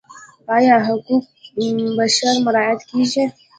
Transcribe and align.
آیا 0.55 0.75
حقوق 0.87 1.25
بشر 1.99 2.33
مراعات 2.45 2.79
کیږي؟ 2.89 3.23